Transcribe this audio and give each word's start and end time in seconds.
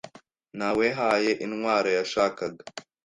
Nawehaye 0.57 1.31
intwaro 1.45 1.89
yashakaga. 1.97 2.61